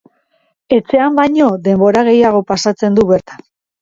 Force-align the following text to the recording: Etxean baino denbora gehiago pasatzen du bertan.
Etxean 0.77 1.19
baino 1.21 1.49
denbora 1.67 2.03
gehiago 2.09 2.41
pasatzen 2.53 2.99
du 3.01 3.07
bertan. 3.13 3.45